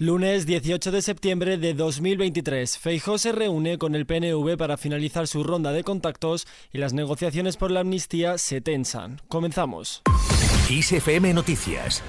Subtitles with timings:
[0.00, 5.42] Lunes 18 de septiembre de 2023, Feijó se reúne con el PNV para finalizar su
[5.42, 9.20] ronda de contactos y las negociaciones por la amnistía se tensan.
[9.26, 10.02] Comenzamos.
[10.70, 12.04] ISFM Noticias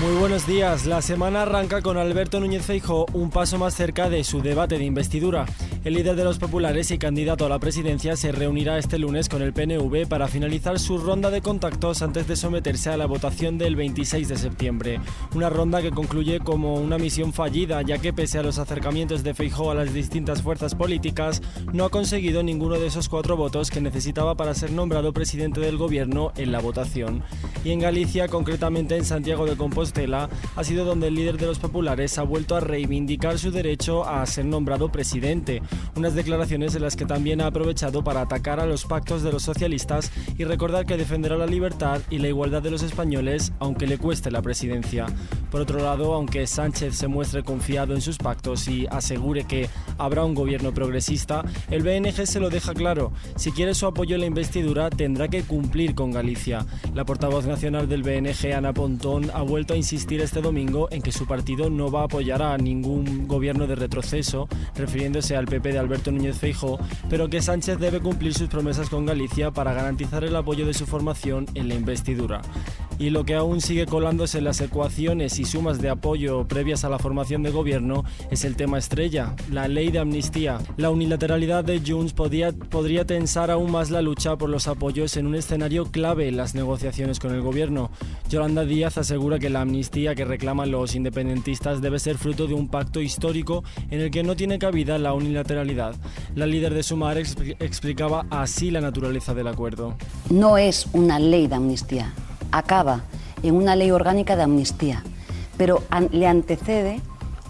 [0.00, 0.84] Muy buenos días.
[0.84, 4.84] La semana arranca con Alberto Núñez Feijó un paso más cerca de su debate de
[4.84, 5.46] investidura.
[5.84, 9.42] El líder de los populares y candidato a la presidencia se reunirá este lunes con
[9.42, 13.76] el PNV para finalizar su ronda de contactos antes de someterse a la votación del
[13.76, 15.00] 26 de septiembre.
[15.34, 19.34] Una ronda que concluye como una misión fallida, ya que pese a los acercamientos de
[19.34, 21.42] Feijó a las distintas fuerzas políticas,
[21.74, 25.76] no ha conseguido ninguno de esos cuatro votos que necesitaba para ser nombrado presidente del
[25.76, 27.22] gobierno en la votación.
[27.62, 31.58] Y en Galicia, concretamente en Santiago de Compostela, ha sido donde el líder de los
[31.58, 35.60] populares ha vuelto a reivindicar su derecho a ser nombrado presidente,
[35.96, 39.42] unas declaraciones en las que también ha aprovechado para atacar a los pactos de los
[39.42, 43.98] socialistas y recordar que defenderá la libertad y la igualdad de los españoles aunque le
[43.98, 45.06] cueste la presidencia.
[45.50, 49.68] Por otro lado, aunque Sánchez se muestre confiado en sus pactos y asegure que
[49.98, 53.12] habrá un gobierno progresista, el BNG se lo deja claro.
[53.36, 56.66] Si quiere su apoyo en la investidura, tendrá que cumplir con Galicia.
[56.94, 61.12] La portavoz nacional del BNG, Ana Pontón, ha vuelto a insistir este domingo en que
[61.12, 65.78] su partido no va a apoyar a ningún gobierno de retroceso, refiriéndose al PP de
[65.78, 70.36] Alberto Núñez Feijóo, pero que Sánchez debe cumplir sus promesas con Galicia para garantizar el
[70.36, 72.42] apoyo de su formación en la investidura
[72.98, 76.88] y lo que aún sigue colándose en las ecuaciones y sumas de apoyo previas a
[76.88, 80.58] la formación de gobierno es el tema estrella, la ley de amnistía.
[80.76, 85.26] La unilateralidad de Junts podía, podría tensar aún más la lucha por los apoyos en
[85.26, 87.90] un escenario clave en las negociaciones con el gobierno.
[88.28, 92.68] Yolanda Díaz asegura que la amnistía que reclaman los independentistas debe ser fruto de un
[92.68, 95.94] pacto histórico en el que no tiene cabida la unilateralidad.
[96.34, 99.96] La líder de Sumar explicaba así la naturaleza del acuerdo.
[100.30, 102.12] No es una ley de amnistía
[102.58, 103.02] acaba
[103.42, 105.02] en una ley orgánica de amnistía,
[105.56, 107.00] pero le antecede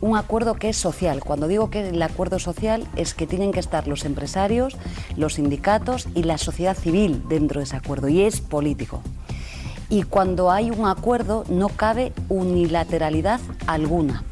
[0.00, 1.22] un acuerdo que es social.
[1.22, 4.76] Cuando digo que el acuerdo social es que tienen que estar los empresarios,
[5.16, 9.02] los sindicatos y la sociedad civil dentro de ese acuerdo y es político.
[9.88, 14.24] Y cuando hay un acuerdo no cabe unilateralidad alguna.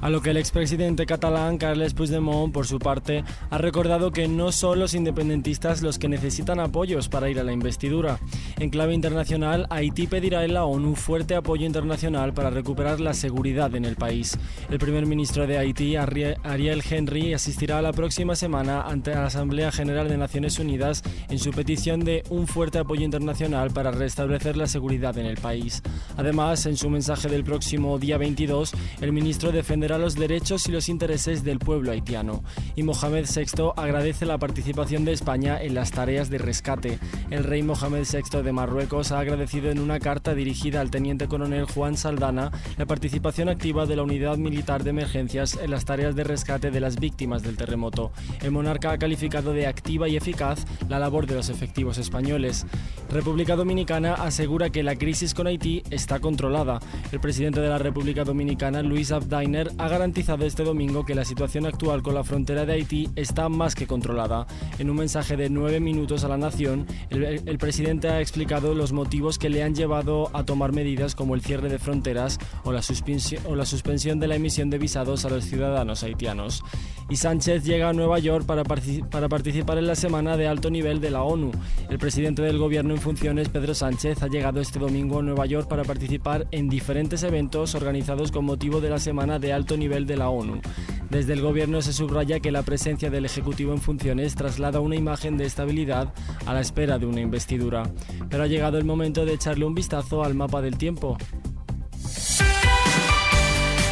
[0.00, 4.50] A lo que el expresidente catalán Carles Puigdemont, por su parte, ha recordado que no
[4.50, 8.18] son los independentistas los que necesitan apoyos para ir a la investidura.
[8.58, 13.74] En clave internacional, Haití pedirá en la ONU fuerte apoyo internacional para recuperar la seguridad
[13.74, 14.38] en el país.
[14.70, 20.08] El primer ministro de Haití, Ariel Henry, asistirá la próxima semana ante la Asamblea General
[20.08, 25.18] de Naciones Unidas en su petición de un fuerte apoyo internacional para restablecer la seguridad
[25.18, 25.82] en el país.
[26.16, 28.72] Además, en su mensaje del próximo día 22,
[29.02, 32.42] el ministro defenderá a los derechos y los intereses del pueblo haitiano.
[32.76, 36.98] Y Mohamed VI agradece la participación de España en las tareas de rescate.
[37.30, 41.64] El rey Mohamed VI de Marruecos ha agradecido en una carta dirigida al teniente coronel
[41.64, 46.24] Juan Saldana la participación activa de la unidad militar de emergencias en las tareas de
[46.24, 48.12] rescate de las víctimas del terremoto.
[48.42, 52.66] El monarca ha calificado de activa y eficaz la labor de los efectivos españoles.
[53.10, 56.80] República Dominicana asegura que la crisis con Haití está controlada.
[57.12, 61.64] El presidente de la República Dominicana, Luis Abdainer, ha garantizado este domingo que la situación
[61.64, 64.46] actual con la frontera de Haití está más que controlada.
[64.78, 69.38] En un mensaje de nueve minutos a la nación, el, presidente ha explicado los motivos
[69.38, 72.82] que le han llevado a tomar medidas como el cierre de fronteras o la,
[73.46, 76.62] o la suspensión de la emisión de visados a los ciudadanos haitianos.
[77.08, 81.00] Y Sánchez llega a Nueva York para, para participar en la semana de alto nivel
[81.00, 81.50] de la ONU.
[81.88, 85.66] El presidente del gobierno en funciones, Pedro Sánchez, ha llegado este domingo a Nueva York
[85.68, 90.16] para participar en diferentes eventos organizados con motivo de la semana de alto nivel de
[90.16, 90.60] la ONU.
[91.10, 95.36] Desde el gobierno se subraya que la presencia del Ejecutivo en funciones traslada una imagen
[95.36, 96.14] de estabilidad
[96.46, 97.90] a la espera de una investidura.
[98.28, 101.18] Pero ha llegado el momento de echarle un vistazo al mapa del tiempo.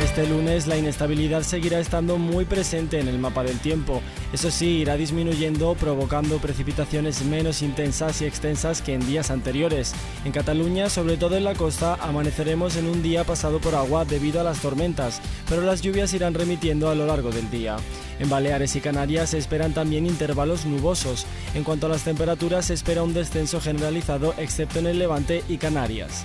[0.00, 4.00] Este lunes la inestabilidad seguirá estando muy presente en el mapa del tiempo.
[4.32, 9.92] Eso sí, irá disminuyendo provocando precipitaciones menos intensas y extensas que en días anteriores.
[10.24, 14.40] En Cataluña, sobre todo en la costa, amaneceremos en un día pasado por agua debido
[14.40, 15.20] a las tormentas,
[15.50, 17.76] pero las lluvias irán remitiendo a lo largo del día.
[18.18, 21.26] En Baleares y Canarias se esperan también intervalos nubosos.
[21.54, 25.58] En cuanto a las temperaturas, se espera un descenso generalizado excepto en el Levante y
[25.58, 26.24] Canarias.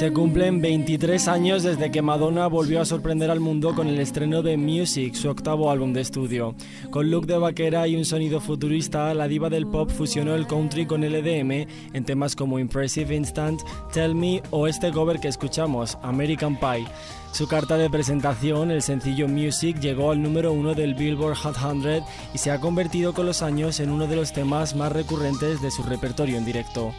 [0.00, 4.40] Se cumplen 23 años desde que Madonna volvió a sorprender al mundo con el estreno
[4.40, 6.54] de Music, su octavo álbum de estudio.
[6.90, 10.86] Con look de vaquera y un sonido futurista, la diva del pop fusionó el country
[10.86, 13.60] con el EDM en temas como Impressive Instant,
[13.92, 16.86] Tell Me o este cover que escuchamos, American Pie.
[17.32, 22.04] Su carta de presentación, el sencillo Music, llegó al número uno del Billboard Hot 100
[22.32, 25.70] y se ha convertido con los años en uno de los temas más recurrentes de
[25.70, 26.90] su repertorio en directo.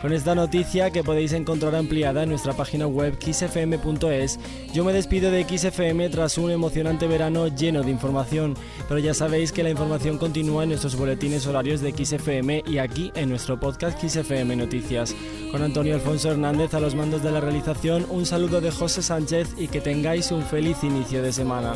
[0.00, 4.38] Con esta noticia que podéis encontrar ampliada en nuestra página web xfm.es,
[4.72, 8.54] yo me despido de XFM tras un emocionante verano lleno de información,
[8.88, 13.10] pero ya sabéis que la información continúa en nuestros boletines horarios de XFM y aquí
[13.16, 15.16] en nuestro podcast XFM Noticias.
[15.50, 19.54] Con Antonio Alfonso Hernández a los mandos de la realización, un saludo de José Sánchez
[19.58, 21.72] y que tengáis un feliz inicio de semana.